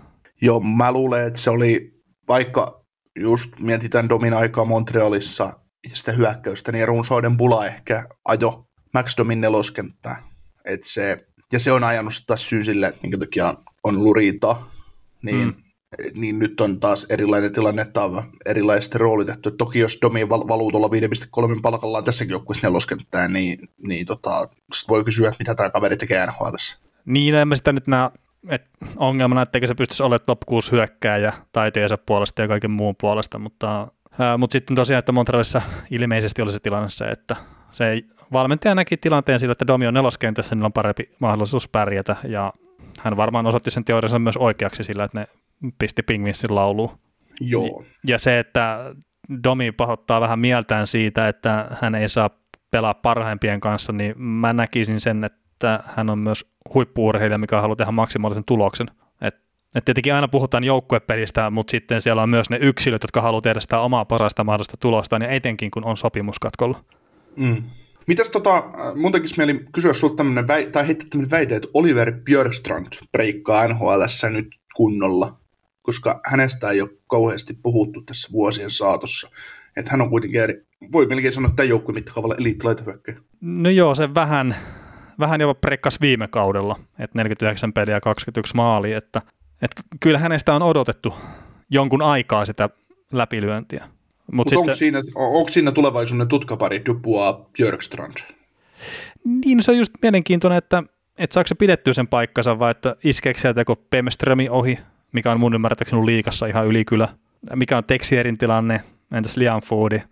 Joo, 0.43 0.61
mä 0.61 0.93
luulen, 0.93 1.27
että 1.27 1.41
se 1.41 1.51
oli, 1.51 2.03
vaikka 2.29 2.85
just 3.17 3.53
mietitään 3.61 4.09
Domin 4.09 4.35
aikaa 4.35 4.65
Montrealissa, 4.65 5.51
sitä 5.95 6.13
hyökkäystä, 6.13 6.73
niin 6.73 6.89
runsauden 6.89 7.37
pula 7.37 7.67
ehkä 7.67 8.05
ajo 8.25 8.67
Max 8.95 9.17
Domin 9.17 9.41
neloskenttää. 9.41 10.23
Et 10.65 10.83
se, 10.83 11.27
ja 11.53 11.59
se 11.59 11.73
on 11.73 11.85
ajanut 11.85 12.13
taas 12.27 12.49
syy 12.49 12.65
sille, 12.65 12.87
että 12.87 13.01
minkä 13.03 13.19
takia 13.19 13.55
on 13.85 13.97
ollut 13.99 14.17
riitaa. 14.17 14.71
Niin, 15.23 15.47
mm. 15.47 15.55
niin 16.15 16.39
nyt 16.39 16.61
on 16.61 16.81
taas 16.81 17.07
erilainen 17.11 17.53
tilanne, 17.53 17.83
että 17.83 18.03
on 18.03 18.23
erilaisesti 18.47 18.99
roolitettu. 18.99 19.49
Et 19.49 19.57
toki 19.57 19.79
jos 19.79 19.99
Domi 20.03 20.29
val- 20.29 20.49
valuu 20.49 20.71
tuolla 20.71 20.89
5,3 21.55 21.61
palkallaan 21.63 22.05
tässäkin 22.05 22.33
joukkueessa 22.33 22.67
neloskenttää, 22.67 23.29
niin, 23.29 23.59
niin 23.87 24.07
tota, 24.07 24.49
sit 24.75 24.89
voi 24.89 25.05
kysyä, 25.05 25.33
mitä 25.39 25.55
tämä 25.55 25.71
kaveri 25.71 25.97
tekee 25.97 26.27
nhl 26.27 26.57
Niin, 27.05 27.35
en 27.35 27.49
mä 27.49 27.57
sitä 27.57 27.73
nyt 27.73 27.87
näe 27.87 28.11
että 28.49 28.69
ongelmana, 28.97 29.43
etteikö 29.43 29.67
se 29.67 29.75
pystyisi 29.75 30.03
olemaan 30.03 30.27
top 30.27 30.41
6 30.47 30.73
hyökkääjä 30.73 31.33
taitojensa 31.53 31.99
puolesta 31.99 32.43
ja 32.43 32.49
kaiken 32.49 32.71
muun 32.71 32.95
puolesta, 33.01 33.39
mutta 33.39 33.89
mutta 34.39 34.53
sitten 34.53 34.77
tosiaan, 34.77 34.99
että 34.99 35.13
Montrealissa 35.13 35.63
ilmeisesti 35.91 36.43
oli 36.43 36.53
se 36.53 36.61
tilanne 36.61 36.89
se, 36.89 37.05
että 37.05 37.37
se 37.71 38.03
valmentaja 38.33 38.75
näki 38.75 38.97
tilanteen 38.97 39.41
sillä, 39.41 39.53
että 39.53 39.67
Domi 39.67 39.87
on 39.87 39.95
neloskentässä, 39.95 40.55
niin 40.55 40.65
on 40.65 40.73
parempi 40.73 41.11
mahdollisuus 41.21 41.69
pärjätä, 41.69 42.17
ja 42.25 42.53
hän 43.01 43.17
varmaan 43.17 43.47
osoitti 43.47 43.71
sen 43.71 43.85
teoriansa 43.85 44.19
myös 44.19 44.37
oikeaksi 44.37 44.83
sillä, 44.83 45.05
että 45.05 45.21
ne 45.21 45.27
pisti 45.79 46.03
Pingvinsin 46.03 46.55
lauluun. 46.55 46.99
Joo. 47.41 47.85
Ja 48.07 48.19
se, 48.19 48.39
että 48.39 48.95
Domi 49.45 49.73
pahoittaa 49.73 50.21
vähän 50.21 50.39
mieltään 50.39 50.87
siitä, 50.87 51.29
että 51.29 51.67
hän 51.81 51.95
ei 51.95 52.09
saa 52.09 52.31
pelaa 52.71 52.95
parhaimpien 52.95 53.61
kanssa, 53.61 53.93
niin 53.93 54.23
mä 54.23 54.53
näkisin 54.53 55.01
sen, 55.01 55.25
että 55.25 55.81
hän 55.97 56.11
on 56.11 56.19
myös 56.19 56.45
huippuurheilija, 56.75 57.39
mikä 57.39 57.61
haluaa 57.61 57.77
tehdä 57.77 57.93
maksimaalisen 57.93 58.45
tuloksen. 58.45 58.87
Et 59.75 59.85
tietenkin 59.85 60.15
aina 60.15 60.29
puhutaan 60.29 60.65
joukkuepelistä, 60.65 61.51
mutta 61.51 61.71
sitten 61.71 62.01
siellä 62.01 62.23
on 62.23 62.31
myös 62.31 62.51
ne 62.51 62.59
yksilöt, 62.61 63.03
jotka 63.03 63.21
haluaa 63.21 63.41
tehdä 63.41 63.61
sitä 63.61 63.81
omaa 63.81 64.05
parasta 64.05 64.45
mahdollista 64.45 64.77
tulosta, 64.77 65.17
ja 65.17 65.29
etenkin 65.29 65.71
kun 65.71 65.85
on 65.85 65.97
sopimuskatkolla. 65.97 66.79
Mm. 67.37 67.63
Mitäs 68.07 68.29
tota, 68.29 68.65
mun 68.95 69.13
tekisi 69.13 69.35
mieli 69.37 69.65
kysyä 69.73 69.93
sulta 69.93 70.17
tämmöinen, 70.17 70.49
väi- 70.49 70.71
tai 70.73 70.87
heittää 70.87 71.09
tämmöinen 71.11 71.31
väite, 71.31 71.57
että 71.57 71.69
Oliver 71.75 72.13
Björstrand 72.25 72.87
breikkaa 73.13 73.69
nhl 73.69 74.03
nyt 74.31 74.49
kunnolla, 74.77 75.39
koska 75.83 76.21
hänestä 76.31 76.71
ei 76.71 76.81
ole 76.81 76.91
kauheasti 77.07 77.55
puhuttu 77.63 78.03
tässä 78.03 78.33
vuosien 78.33 78.71
saatossa. 78.71 79.31
Että 79.77 79.91
hän 79.91 80.01
on 80.01 80.11
kuitenkin, 80.11 80.41
eri, 80.41 80.67
voi 80.93 81.07
melkein 81.07 81.33
sanoa 81.33 81.53
tämän 81.57 81.69
joukkueen 81.69 81.95
mittakaavalla 81.95 82.35
eliittilaitahyökkäjä. 82.39 83.19
No 83.41 83.71
joo, 83.71 83.95
se 83.95 84.15
vähän, 84.15 84.57
vähän 85.19 85.41
jopa 85.41 85.61
breikkas 85.61 86.01
viime 86.01 86.29
kaudella, 86.29 86.77
että 86.99 87.19
49 87.19 87.73
peliä 87.73 87.95
ja 87.95 88.01
21 88.01 88.57
maali, 88.57 88.93
että 88.93 89.23
et 89.63 89.71
kyllä 90.01 90.19
hänestä 90.19 90.55
on 90.55 90.63
odotettu 90.63 91.15
jonkun 91.71 92.03
aikaa 92.03 92.45
sitä 92.45 92.71
läpilyöntiä. 93.13 93.85
Mut 93.85 94.37
Mut 94.37 94.49
sitten, 94.49 94.59
onko, 94.59 94.75
siinä, 94.75 95.01
onko 95.15 95.49
siinä 95.49 95.73
tulevaisuuden 95.73 96.29
tutkapari 96.29 96.83
Dubois 96.87 97.37
Björkstrand? 97.53 98.17
Niin, 99.25 99.63
se 99.63 99.71
on 99.71 99.79
just 99.79 99.93
mielenkiintoinen, 100.03 100.59
että, 100.59 100.83
että 101.19 101.35
saako 101.35 101.47
se 101.47 101.55
pidettyä 101.55 101.93
sen 101.93 102.09
paikkansa 102.09 102.59
vai 102.59 102.71
että 102.71 102.97
iskeekö 103.05 103.41
sieltä 103.41 103.61
joko 103.61 103.77
Pemströmi 103.77 104.49
ohi, 104.49 104.79
mikä 105.13 105.33
on 105.33 105.41
mun 105.41 105.55
ymmärtääkseni 105.55 106.07
liikassa 106.07 106.47
ihan 106.47 106.67
ylikylä, 106.67 107.09
mikä 107.55 107.77
on 107.77 107.85
Texierin 107.85 108.39
tilanne, 108.39 108.83
entäs 109.13 109.37
Liam 109.37 109.63
Foodi. 109.63 110.03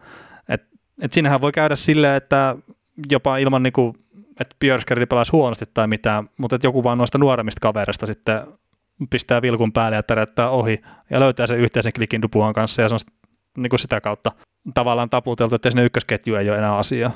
Et, 0.49 0.63
et 1.03 1.13
siinähän 1.13 1.41
voi 1.41 1.53
käydä 1.53 1.77
silleen, 1.77 2.17
että 2.17 2.57
jopa 3.11 3.37
ilman 3.37 3.63
niinku, 3.63 3.97
että 4.41 4.57
Björskeri 4.61 5.07
pelaisi 5.07 5.33
huonosti 5.33 5.65
tai 5.75 5.87
mitään, 5.87 6.31
mutta 6.37 6.57
että 6.57 6.67
joku 6.67 6.85
vaan 6.85 6.99
noista 6.99 7.19
nuoremmista 7.19 7.61
kavereista 7.61 8.07
sitten 8.07 8.43
pistää 9.11 9.43
vilkun 9.43 9.73
päälle 9.73 9.97
ja 9.97 10.03
tärättää 10.03 10.51
ohi 10.51 10.81
ja 11.11 11.21
löytää 11.21 11.47
sen 11.47 11.59
yhteisen 11.59 11.93
klikin 11.93 12.23
Dupuan 12.23 12.53
kanssa 12.53 12.83
ja 12.83 12.89
se 12.89 12.95
on 12.95 13.01
niin 13.57 13.71
kuin 13.71 13.81
sitä 13.81 14.01
kautta 14.01 14.33
tavallaan 14.75 15.11
taputeltu, 15.11 15.55
että 15.55 15.71
sinne 15.71 15.85
ykkösketju 15.85 16.35
ei 16.35 16.51
ole 16.51 16.59
enää 16.59 16.77
asiaa. 16.77 17.11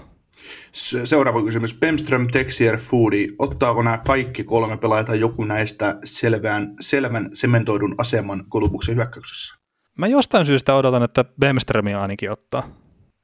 Seuraava 1.04 1.42
kysymys. 1.42 1.74
Bemström, 1.80 2.26
Texier, 2.26 2.78
Foodi. 2.78 3.28
Ottaako 3.38 3.82
nämä 3.82 3.98
kaikki 3.98 4.44
kolme 4.44 4.76
pelaajaa 4.76 5.14
joku 5.14 5.44
näistä 5.44 5.98
selvään, 6.04 6.74
selvän 6.80 7.28
sementoidun 7.32 7.94
aseman 7.98 8.44
Kolumbuksen 8.48 8.96
hyökkäyksessä? 8.96 9.58
Mä 9.98 10.06
jostain 10.06 10.46
syystä 10.46 10.74
odotan, 10.74 11.02
että 11.02 11.24
Bemströmiä 11.40 12.00
ainakin 12.00 12.30
ottaa. 12.30 12.62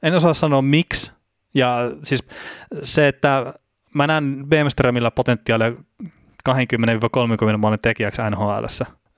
En 0.03 0.15
osaa 0.15 0.35
sanoa 0.35 0.63
miksi. 0.63 1.13
Ja 1.55 1.91
siis 2.03 2.25
se, 2.83 3.09
että 3.09 3.55
mä 3.95 4.07
näen 4.07 4.45
Bemströmillä 4.49 5.11
potentiaalia 5.11 5.73
20-30 7.55 7.57
maalin 7.57 7.81
tekijäksi 7.83 8.23
nhl 8.31 8.65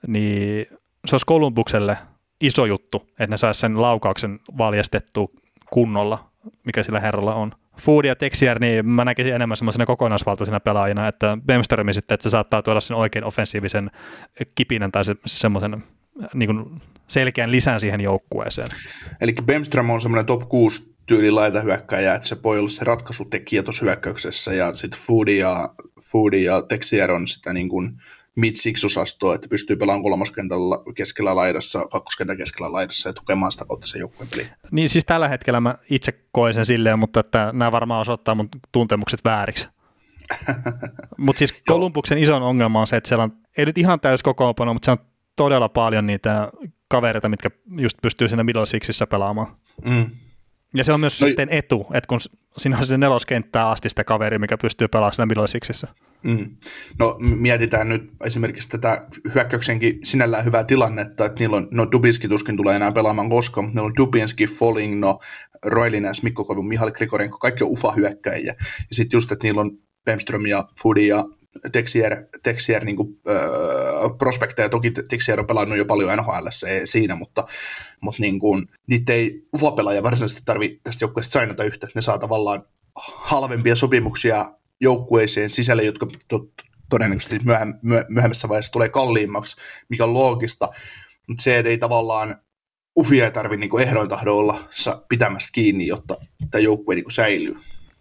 niin 0.07 0.65
se 1.05 1.15
olisi 1.15 1.25
Kolumbukselle 1.25 1.97
iso 2.41 2.65
juttu, 2.65 3.07
että 3.09 3.27
ne 3.27 3.37
saisi 3.37 3.59
sen 3.59 3.81
laukauksen 3.81 4.39
valjastettua 4.57 5.27
kunnolla, 5.69 6.29
mikä 6.65 6.83
sillä 6.83 6.99
herralla 6.99 7.35
on. 7.35 7.51
Food 7.81 8.05
ja 8.05 8.15
Texier, 8.15 8.59
niin 8.59 8.89
mä 8.89 9.05
näkisin 9.05 9.35
enemmän 9.35 9.57
semmoisena 9.57 9.85
kokonaisvaltaisena 9.85 10.59
pelaajina, 10.59 11.07
että 11.07 11.37
Bemströmi 11.45 11.93
sitten, 11.93 12.15
että 12.15 12.23
se 12.23 12.29
saattaa 12.29 12.61
tuoda 12.61 12.79
sen 12.79 12.97
oikein 12.97 13.25
offensiivisen 13.25 13.91
kipinän 14.55 14.91
tai 14.91 15.05
se, 15.05 15.15
semmoisen 15.25 15.83
niin 16.33 16.47
kuin 16.47 16.81
selkeän 17.07 17.51
lisän 17.51 17.79
siihen 17.79 18.01
joukkueeseen. 18.01 18.67
Eli 19.21 19.33
Bemström 19.45 19.89
on 19.89 20.01
semmoinen 20.01 20.25
top 20.25 20.49
6 20.49 20.95
tyyli 21.05 21.31
laita 21.31 21.61
hyökkäjä, 21.61 22.15
että 22.15 22.27
se 22.27 22.43
voi 22.43 22.59
olla 22.59 22.69
se 22.69 22.85
ratkaisutekijä 22.85 23.63
tuossa 23.63 23.85
hyökkäyksessä, 23.85 24.53
ja 24.53 24.75
sitten 24.75 24.99
Foodi 24.99 25.37
ja, 25.37 25.69
Foodi 26.01 26.43
ja 26.43 26.61
Texier 26.61 27.11
on 27.11 27.27
sitä 27.27 27.53
niin 27.53 27.69
kuin 27.69 27.91
mid 28.35 28.55
osastoa, 28.85 29.35
että 29.35 29.47
pystyy 29.49 29.75
pelaamaan 29.75 30.03
kolmoskentällä 30.03 30.75
keskellä 30.95 31.35
laidassa, 31.35 31.85
kakkoskentän 31.85 32.37
keskellä 32.37 32.71
laidassa 32.71 33.09
ja 33.09 33.13
tukemaan 33.13 33.51
sitä 33.51 33.65
kautta 33.65 33.87
se 33.87 33.99
joukkueen 33.99 34.29
peli. 34.29 34.49
Niin 34.71 34.89
siis 34.89 35.05
tällä 35.05 35.27
hetkellä 35.27 35.61
mä 35.61 35.75
itse 35.89 36.13
koen 36.31 36.53
sen 36.53 36.65
silleen, 36.65 36.99
mutta 36.99 37.19
että 37.19 37.49
nämä 37.53 37.71
varmaan 37.71 38.01
osoittaa 38.01 38.35
mun 38.35 38.49
tuntemukset 38.71 39.19
vääriksi. 39.25 39.67
mutta 41.17 41.37
siis 41.37 41.61
Kolumbuksen 41.67 42.17
ison 42.17 42.43
ongelma 42.43 42.81
on 42.81 42.87
se, 42.87 42.97
että 42.97 43.07
siellä 43.07 43.23
on, 43.23 43.31
ei 43.57 43.65
nyt 43.65 43.77
ihan 43.77 43.99
täys 43.99 44.23
kokoonpano, 44.23 44.73
mutta 44.73 44.85
se 44.85 44.91
on 44.91 44.97
todella 45.39 45.69
paljon 45.69 46.07
niitä 46.07 46.51
kavereita, 46.87 47.29
mitkä 47.29 47.49
just 47.77 47.97
pystyy 48.01 48.27
siinä 48.27 48.43
middle 48.43 48.65
sixissä 48.65 49.07
pelaamaan. 49.07 49.47
Mm. 49.85 50.05
Ja 50.73 50.83
se 50.83 50.93
on 50.93 50.99
myös 50.99 51.21
no, 51.21 51.27
sitten 51.27 51.49
etu, 51.51 51.87
että 51.93 52.07
kun 52.07 52.19
siinä 52.57 52.77
on 52.77 52.85
sinne 52.85 52.97
neloskenttää 52.97 53.69
asti 53.69 53.89
sitä 53.89 54.03
kaveri, 54.03 54.39
mikä 54.39 54.57
pystyy 54.57 54.87
pelaamaan 54.87 55.15
siinä 55.15 55.25
middle 55.25 55.47
sixissä. 55.47 55.87
Mm. 56.23 56.55
No 56.99 57.15
mietitään 57.19 57.89
nyt 57.89 58.09
esimerkiksi 58.25 58.69
tätä 58.69 59.07
hyökkäyksenkin 59.35 59.99
sinällään 60.03 60.45
hyvää 60.45 60.63
tilannetta, 60.63 61.25
että 61.25 61.39
niillä 61.39 61.57
on, 61.57 61.67
no 61.71 61.87
Dubinski 61.91 62.27
tuskin 62.27 62.57
tulee 62.57 62.75
enää 62.75 62.91
pelaamaan 62.91 63.29
koskaan, 63.29 63.65
mutta 63.65 63.79
niillä 63.79 63.87
on 63.87 63.97
Dubinski, 63.97 64.45
no 64.99 65.19
Roilines, 65.65 66.23
Mikko 66.23 66.45
Koivu, 66.45 66.63
Mihal 66.63 66.91
Krikorenko, 66.91 67.37
kaikki 67.37 67.63
on 67.63 67.71
ufa-hyökkäjiä. 67.71 68.53
Ja 68.77 68.85
sitten 68.91 69.17
just, 69.17 69.31
että 69.31 69.47
niillä 69.47 69.61
on 69.61 69.71
Bemström 70.05 70.45
ja 70.45 70.63
Fudi 70.81 71.07
ja 71.07 71.23
Texier, 71.71 72.15
Texier 72.43 72.85
niin 72.85 72.95
kuin, 72.95 73.19
öö, 73.27 73.39
prospekteja, 74.17 74.69
toki 74.69 74.91
Texier 74.91 75.39
on 75.39 75.47
pelannut 75.47 75.77
jo 75.77 75.85
paljon 75.85 76.17
NHL 76.17 76.47
siinä, 76.85 77.15
mutta, 77.15 77.45
mutta 78.01 78.21
niin 78.21 78.39
kuin, 78.39 78.67
niitä 78.87 79.13
ei 79.13 79.47
ufa-pelaajia 79.55 80.03
varsinaisesti 80.03 80.41
tarvitse 80.45 80.79
tästä 80.83 81.03
joukkueesta 81.03 81.31
sainata 81.31 81.63
yhtä, 81.63 81.87
että 81.87 81.97
ne 81.97 82.01
saa 82.01 82.17
tavallaan 82.17 82.63
halvempia 83.05 83.75
sopimuksia 83.75 84.45
joukkueeseen 84.81 85.49
sisälle, 85.49 85.83
jotka 85.83 86.07
to, 86.27 86.47
todennäköisesti 86.89 87.39
myöhemmässä 88.09 88.49
vaiheessa 88.49 88.71
tulee 88.71 88.89
kalliimmaksi, 88.89 89.57
mikä 89.89 90.03
on 90.03 90.13
loogista, 90.13 90.69
mutta 91.27 91.43
se, 91.43 91.57
että 91.57 91.69
ei 91.69 91.77
tavallaan 91.77 92.35
ufia 92.99 93.25
ei 93.25 93.31
tarvitse 93.31 93.59
niin 93.59 93.87
ehdoin 93.87 94.09
tahdon 94.09 94.35
olla 94.35 94.59
pitämästä 95.09 95.49
kiinni, 95.53 95.87
jotta 95.87 96.15
tämä 96.51 96.61
joukkue 96.61 96.95
niin 96.95 97.11
säilyy. 97.11 97.55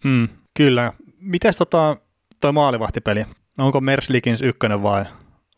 Mm, 0.04 0.28
kyllä. 0.56 0.92
Mites 1.20 1.56
tota, 1.56 1.96
toi 2.40 2.52
maalivahtipeli? 2.52 3.26
Onko 3.58 3.80
Merslikins 3.80 4.42
ykkönen 4.42 4.82
vai, 4.82 5.04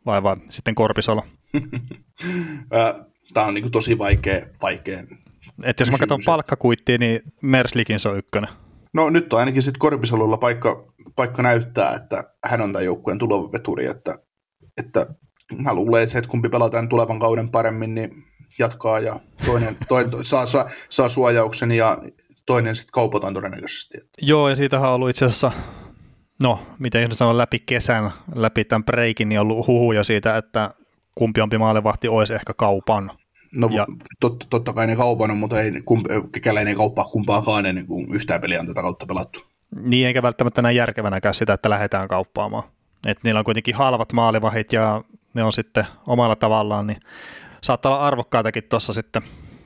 vai, 0.07 0.23
vai 0.23 0.37
sitten 0.49 0.75
Korpisalo? 0.75 1.23
Tämä 3.35 3.47
on 3.47 3.55
niin 3.55 3.71
tosi 3.71 3.99
vaikea, 3.99 4.47
vaikea 4.63 5.03
Et 5.65 5.81
jos 5.81 5.91
mä 5.91 5.99
katson 5.99 6.21
palkkakuittiin, 6.27 7.01
niin 7.01 7.21
Merslikins 7.43 8.07
on 8.07 8.19
ykkönen. 8.19 8.51
No 8.95 9.11
nyt 9.11 9.33
on 9.33 9.39
ainakin 9.39 9.63
sitten 9.63 9.79
Korpisalolla 9.79 10.37
paikka, 10.37 10.93
paikka 11.17 11.43
näyttää, 11.43 11.95
että 11.95 12.25
hän 12.45 12.61
on 12.61 12.73
tämän 12.73 12.85
joukkueen 12.85 13.19
tuleva 13.19 13.53
veturi, 13.53 13.87
että, 13.87 14.15
että 14.77 15.07
mä 15.59 15.75
luulen, 15.75 16.03
että 16.03 16.13
se, 16.13 16.23
kumpi 16.29 16.49
pelataan 16.49 16.89
tulevan 16.89 17.19
kauden 17.19 17.49
paremmin, 17.49 17.95
niin 17.95 18.11
jatkaa 18.59 18.99
ja 19.01 19.21
toinen, 19.47 19.77
toinen 19.89 20.25
saa, 20.25 20.47
saa, 20.47 20.69
saa 20.91 21.09
suojauksen 21.09 21.73
ja 21.73 21.99
toinen 22.47 22.77
sitten 22.77 22.93
kaupataan 22.93 23.35
todennäköisesti. 23.35 23.99
Joo, 24.23 24.49
ja 24.49 24.57
siitähän 24.57 24.89
on 24.89 24.95
ollut 24.95 25.11
itse 25.11 25.25
asiassa, 25.25 25.53
no, 26.43 26.61
miten 26.79 27.13
sanoa, 27.13 27.39
läpi 27.39 27.59
kesän, 27.59 28.11
läpi 28.35 28.65
tämän 28.65 28.85
breikin, 28.85 29.29
niin 29.29 29.41
on 29.41 29.47
ollut 29.47 29.67
huhuja 29.67 30.05
siitä, 30.05 30.37
että 30.37 30.71
kumpi 31.15 31.59
maalivahti 31.59 32.09
olisi 32.09 32.35
ehkä 32.35 32.55
kaupan. 32.55 33.11
No 33.57 33.69
ja, 33.73 33.87
tot, 34.21 34.47
totta 34.51 34.73
kai 34.73 34.87
ne 34.87 34.97
kaupan 34.97 35.31
on, 35.31 35.37
mutta 35.37 35.61
ei, 35.61 35.73
kump, 35.85 36.07
kekäläinen 36.33 36.71
ei 36.71 36.77
kauppaa 36.77 37.05
kumpaakaan 37.05 37.67
ennen 37.67 37.87
kuin 37.87 38.15
yhtään 38.15 38.41
peliä 38.41 38.61
on 38.61 38.67
tätä 38.67 38.83
kautta 38.83 39.07
pelattu. 39.07 39.41
Niin, 39.83 40.07
eikä 40.07 40.23
välttämättä 40.23 40.63
näin 40.63 40.77
järkevänäkään 40.77 41.35
sitä, 41.35 41.53
että 41.53 41.71
lähdetään 41.71 42.09
kauppaamaan. 42.09 42.65
Et 43.07 43.19
niillä 43.23 43.39
on 43.39 43.45
kuitenkin 43.45 43.75
halvat 43.75 44.13
maalivahit 44.13 44.73
ja 44.73 45.05
ne 45.35 45.45
on 45.45 45.53
sitten 45.53 45.87
omalla 46.07 46.37
tavallaan, 46.37 46.87
niin 46.87 47.01
saattaa 47.63 47.93
olla 47.95 48.07
arvokkaitakin 48.07 48.65
tuossa 48.65 48.93
sitten, 48.93 49.23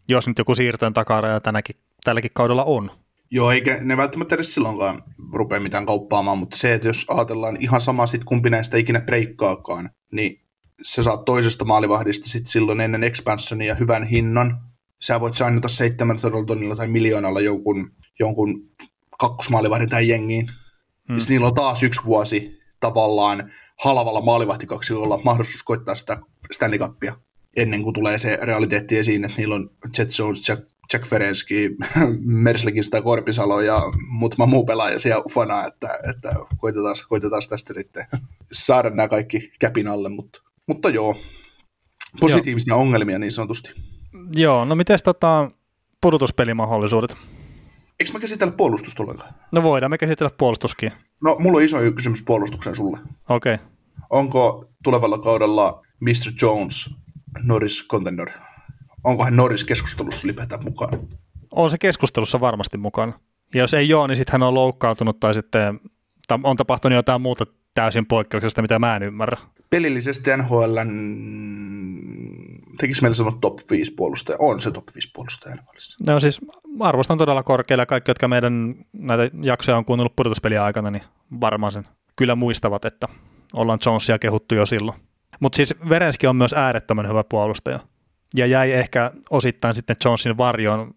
jos 0.08 0.28
nyt 0.28 0.38
joku 0.38 0.54
siirtojen 0.54 0.92
takaraja 0.92 1.40
tänäkin, 1.40 1.76
tälläkin 2.04 2.30
kaudella 2.34 2.64
on. 2.64 2.90
Joo, 3.30 3.50
eikä 3.50 3.78
ne 3.80 3.96
välttämättä 3.96 4.34
edes 4.34 4.54
silloinkaan 4.54 5.02
rupea 5.32 5.60
mitään 5.60 5.86
kauppaamaan, 5.86 6.38
mutta 6.38 6.56
se, 6.56 6.74
että 6.74 6.88
jos 6.88 7.06
ajatellaan 7.08 7.56
ihan 7.60 7.80
sama 7.80 8.06
sitten 8.06 8.26
kumpi 8.26 8.50
näistä 8.50 8.76
ikinä 8.76 9.00
breikkaakaan, 9.00 9.90
niin 10.12 10.40
sä 10.82 11.02
saat 11.02 11.24
toisesta 11.24 11.64
maalivahdista 11.64 12.28
sitten 12.28 12.52
silloin 12.52 12.80
ennen 12.80 13.04
expansionia 13.04 13.74
hyvän 13.74 14.04
hinnan. 14.04 14.60
Sä 15.02 15.20
voit 15.20 15.34
sainata 15.34 15.68
700 15.68 16.44
tonnilla 16.44 16.76
tai 16.76 16.86
miljoonalla 16.88 17.40
jonkun, 17.40 17.90
jonkun 18.18 18.70
kakkosmaalivahdin 19.18 19.88
tai 19.88 20.08
jengiin. 20.08 20.46
Hmm. 21.08 21.18
Sitten 21.18 21.34
niillä 21.34 21.46
on 21.46 21.54
taas 21.54 21.82
yksi 21.82 22.04
vuosi 22.04 22.58
tavallaan 22.80 23.52
halvalla 23.84 24.20
maalivahtikaksikolla 24.20 25.20
mahdollisuus 25.24 25.62
koittaa 25.62 25.94
sitä 25.94 26.18
Stanley 26.52 26.78
Cupia 26.78 27.16
ennen 27.56 27.82
kuin 27.82 27.94
tulee 27.94 28.18
se 28.18 28.38
realiteetti 28.42 28.98
esiin, 28.98 29.24
että 29.24 29.36
niillä 29.36 29.54
on 29.54 29.70
Jet 29.98 30.18
Jones, 30.18 30.48
Jack, 30.48 30.68
Jack 30.92 31.06
Ferenski, 31.06 31.70
Merslikistä 32.24 33.02
Korpisalo 33.02 33.60
ja 33.60 33.80
muutama 34.08 34.46
muu 34.46 34.64
pelaaja 34.64 35.00
siellä 35.00 35.22
ufana, 35.26 35.66
että, 35.66 35.98
että 36.10 36.34
koitetaan, 36.56 36.96
koitetaan 37.08 37.42
tästä 37.48 37.74
sitten 37.74 38.06
saada 38.52 38.90
nämä 38.90 39.08
kaikki 39.08 39.52
käpin 39.58 39.88
alle, 39.88 40.08
mutta, 40.08 40.42
mutta 40.66 40.90
joo, 40.90 41.16
positiivisia 42.20 42.72
joo. 42.72 42.80
ongelmia 42.80 43.18
niin 43.18 43.32
sanotusti. 43.32 43.74
Joo, 44.34 44.64
no 44.64 44.74
miten 44.74 44.98
tota, 45.04 45.50
pudotuspelimahdollisuudet? 46.00 47.16
Eikö 48.00 48.12
me 48.12 48.20
käsitellä 48.20 48.52
puolustusta 48.56 49.02
ollenkaan? 49.02 49.34
No 49.52 49.62
voidaan 49.62 49.90
me 49.90 49.98
käsitellä 49.98 50.30
puolustuskin. 50.38 50.92
No 51.20 51.36
mulla 51.38 51.58
on 51.58 51.64
iso 51.64 51.76
kysymys 51.96 52.22
puolustuksen 52.22 52.76
sulle. 52.76 52.98
Okei. 53.28 53.54
Okay. 53.54 53.66
Onko 54.10 54.64
tulevalla 54.84 55.18
kaudella 55.18 55.82
Mr. 56.00 56.32
Jones 56.42 56.90
Norris 57.42 57.88
contender? 57.88 58.30
Onko 59.04 59.24
hän 59.24 59.36
Norris 59.36 59.64
keskustelussa 59.64 60.26
ylipäätään 60.26 60.64
mukana? 60.64 60.98
On 61.50 61.70
se 61.70 61.78
keskustelussa 61.78 62.40
varmasti 62.40 62.78
mukana. 62.78 63.12
Ja 63.54 63.60
jos 63.60 63.74
ei 63.74 63.94
ole, 63.94 64.08
niin 64.08 64.16
sitten 64.16 64.32
hän 64.32 64.42
on 64.42 64.54
loukkaantunut 64.54 65.20
tai 65.20 65.34
sitten 65.34 65.80
on 66.44 66.56
tapahtunut 66.56 66.96
jotain 66.96 67.20
muuta 67.20 67.46
täysin 67.74 68.06
poikkeuksesta, 68.06 68.62
mitä 68.62 68.78
mä 68.78 68.96
en 68.96 69.02
ymmärrä. 69.02 69.36
Pelillisesti 69.70 70.30
NHL 70.36 70.76
tekisi 72.78 73.02
meillä 73.02 73.14
sanoa 73.14 73.38
top 73.40 73.58
5 73.70 73.94
puolustaja. 73.94 74.36
On 74.40 74.60
se 74.60 74.70
top 74.70 74.84
5 74.94 75.10
puolustaja 75.14 75.54
NHLissa. 75.56 76.04
No 76.06 76.20
siis 76.20 76.40
arvostan 76.80 77.18
todella 77.18 77.42
korkealla. 77.42 77.86
Kaikki, 77.86 78.10
jotka 78.10 78.28
meidän 78.28 78.74
näitä 78.92 79.30
jaksoja 79.42 79.76
on 79.76 79.84
kuunnellut 79.84 80.16
pudotuspeliä 80.16 80.64
aikana, 80.64 80.90
niin 80.90 81.02
varmaan 81.40 81.72
sen 81.72 81.86
kyllä 82.16 82.34
muistavat, 82.34 82.84
että 82.84 83.08
ollaan 83.52 83.78
Jonesia 83.86 84.18
kehuttu 84.18 84.54
jo 84.54 84.66
silloin. 84.66 84.98
Mutta 85.44 85.56
siis 85.56 85.74
Verenski 85.88 86.26
on 86.26 86.36
myös 86.36 86.52
äärettömän 86.52 87.08
hyvä 87.08 87.24
puolustaja. 87.24 87.80
Ja 88.34 88.46
jäi 88.46 88.72
ehkä 88.72 89.10
osittain 89.30 89.74
sitten 89.74 89.96
Jonesin 90.04 90.36
varjoon, 90.36 90.94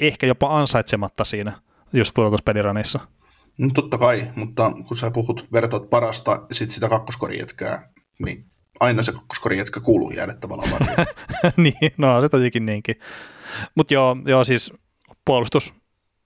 ehkä 0.00 0.26
jopa 0.26 0.58
ansaitsematta 0.58 1.24
siinä 1.24 1.52
just 1.92 2.14
pudotuspeliranissa. 2.14 3.00
No 3.58 3.68
totta 3.74 3.98
kai, 3.98 4.30
mutta 4.36 4.72
kun 4.88 4.96
sä 4.96 5.10
puhut, 5.10 5.48
vertaat 5.52 5.90
parasta 5.90 6.30
ja 6.30 6.54
sitten 6.54 6.74
sitä 6.74 6.88
kakkoskorijätkää, 6.88 7.92
niin 8.24 8.44
aina 8.80 9.02
se 9.02 9.12
kakkoskorijätkä 9.12 9.80
kuuluu 9.80 10.10
jäädä 10.10 10.34
tavallaan 10.34 10.70
varjoon. 10.70 11.06
niin, 11.56 11.92
no 11.96 12.20
se 12.20 12.28
tietenkin 12.28 12.66
niinkin. 12.66 12.96
Mutta 13.74 13.94
joo, 13.94 14.16
joo, 14.26 14.44
siis 14.44 14.72
puolustus 15.24 15.74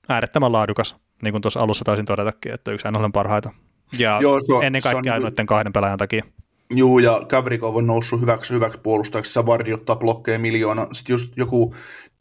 äärettömän 0.09 0.53
laadukas, 0.53 0.97
niin 1.23 1.33
kuin 1.33 1.43
tuossa 1.43 1.61
alussa 1.61 1.85
taisin 1.85 2.07
todetakin, 2.07 2.55
että 2.55 2.71
yksi 2.71 2.89
NHL 2.91 3.07
parhaita. 3.13 3.51
Ja 3.99 4.19
joo, 4.23 4.41
on, 4.51 4.65
ennen 4.65 4.83
kaikkea 4.83 5.15
on, 5.15 5.23
noiden 5.23 5.47
kahden 5.47 5.73
pelaajan 5.73 5.99
takia. 5.99 6.25
Juu, 6.71 6.99
ja 6.99 7.23
Gavrikov 7.29 7.77
on 7.77 7.87
noussut 7.87 8.21
hyväksi, 8.21 8.55
hyväksi 8.55 8.81
puolustajaksi, 8.81 9.33
se 9.33 9.47
varjottaa 9.47 9.97
blokkeja 9.97 10.39
miljoona. 10.39 10.87
Sitten 10.93 11.15
just 11.15 11.37
joku 11.37 11.75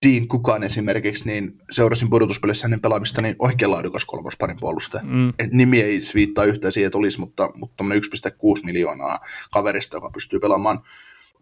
Dean 0.06 0.28
Kukan 0.28 0.64
esimerkiksi, 0.64 1.26
niin 1.26 1.58
seurasin 1.72 2.10
pudotuspelissä 2.10 2.68
hänen 2.68 2.82
pelaamista 2.82 3.22
niin 3.22 3.36
oikein 3.40 3.72
laadukas 3.72 4.06
kolmosparin 4.06 4.58
puolustaja. 4.60 5.04
Mm. 5.04 5.30
Et 5.30 5.52
nimi 5.52 5.82
ei 5.82 6.00
viittaa 6.16 6.46
yhtään 6.46 6.72
siihen, 6.72 6.88
että 6.88 6.98
olisi, 6.98 7.20
mutta, 7.20 7.50
mutta 7.56 7.84
1,6 7.84 8.66
miljoonaa 8.66 9.20
kaverista, 9.52 9.98
joka 9.98 10.10
pystyy 10.10 10.40
pelaamaan 10.40 10.80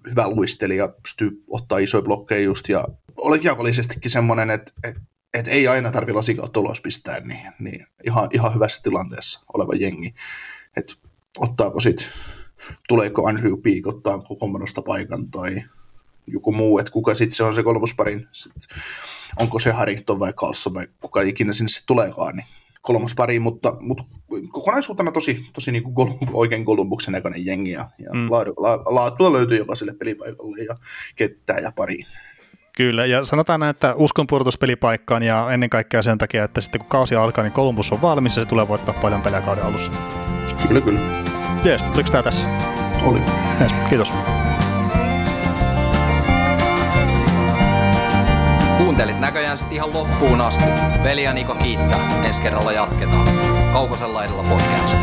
hyvä 0.10 0.30
luistelija, 0.30 0.88
pystyy 0.88 1.44
ottaa 1.48 1.78
isoja 1.78 2.02
blokkeja 2.02 2.42
just, 2.42 2.70
ja 2.70 2.86
oli 3.18 3.40
kiekollisestikin 3.40 4.12
semmoinen, 4.12 4.50
että, 4.50 4.74
että, 4.84 5.02
että 5.34 5.52
ei 5.52 5.68
aina 5.68 5.92
tarvi 5.92 6.14
lasikautta 6.14 6.60
ulos 6.60 6.82
pistää, 6.82 7.20
niin, 7.20 7.52
niin 7.60 7.86
ihan, 8.06 8.30
ihan 8.34 8.54
hyvässä 8.54 8.82
tilanteessa 8.84 9.42
oleva 9.54 9.74
jengi. 9.74 10.14
Että 10.78 10.94
ottaako 11.38 11.80
sitten, 11.80 12.06
tuleeko 12.88 13.27
Andrew 13.27 13.53
Peak, 13.63 13.88
ottaako 13.88 14.36
kommanosta 14.36 14.82
paikan 14.82 15.32
tai 15.32 15.63
joku 16.27 16.51
muu, 16.51 16.79
että 16.79 16.91
kuka 16.91 17.15
sitten 17.15 17.36
se 17.36 17.43
on 17.43 17.55
se 17.55 17.63
kolmosparin, 17.63 18.27
sit, 18.32 18.53
onko 19.39 19.60
se 19.60 19.72
Harrington 19.72 20.20
vai 20.20 20.34
Carlson 20.34 20.74
vai 20.74 20.88
kuka 21.01 21.22
ikinä 21.22 21.53
sinne 21.53 21.70
sitten 21.70 21.88
tuleekaan, 21.88 22.36
niin 22.36 22.48
kolmospari, 22.82 23.39
mutta, 23.39 23.75
mutta 23.79 24.03
kokonaisuutena 24.51 25.12
tosi, 25.12 25.46
tosi 25.53 25.72
niin 25.72 25.84
kuin 25.84 25.93
Golum, 25.93 26.20
oikein 26.34 26.65
Columbuksen 26.65 27.12
näköinen 27.12 27.46
jengi 27.46 27.72
ja, 27.72 27.86
ja 28.00 28.10
mm. 28.13 28.32
laatua 28.86 29.34
löytyy 29.34 29.58
jokaiselle 29.58 29.93
pelipaikalle 29.93 30.63
ja 30.63 30.75
kettää 31.15 31.60
ja 31.60 31.72
pariin. 31.75 32.05
Kyllä, 32.77 33.05
ja 33.05 33.25
sanotaan 33.25 33.60
näin, 33.60 33.70
että 33.70 33.96
uskon 33.96 34.27
pudotuspelipaikkaan 34.27 35.24
ja 35.24 35.51
ennen 35.51 35.70
kaikkea 35.70 36.01
sen 36.01 36.17
takia, 36.17 36.43
että 36.43 36.62
sitten 36.62 36.82
kun 36.82 36.89
kausi 36.89 37.15
alkaa, 37.15 37.43
niin 37.43 37.53
Columbus 37.53 37.91
on 37.91 38.01
valmis 38.01 38.38
ja 38.38 38.43
se 38.43 38.50
tulee 38.50 38.67
voittaa 38.67 38.93
paljon 39.01 39.22
pelejä 39.22 39.41
kauden 39.41 39.63
alussa. 39.63 39.91
Kyllä, 40.67 40.82
kyllä. 40.82 41.23
Jees, 41.63 41.82
oliko 41.82 42.10
tämä 42.12 42.24
tässä? 42.24 42.48
Oli. 43.03 43.22
Jees, 43.60 43.74
kiitos. 43.89 44.13
Kuuntelit 48.77 49.20
näköjään 49.20 49.58
sitten 49.58 49.75
ihan 49.75 49.93
loppuun 49.93 50.41
asti. 50.41 50.65
Veli 51.03 51.24
ja 51.24 51.34
Niko 51.34 51.55
kiittää. 51.55 52.24
Ensi 52.24 52.41
kerralla 52.41 52.72
jatketaan. 52.72 53.27
Kaukosella 53.74 54.24
edellä 54.24 54.43
podcast. 54.43 54.98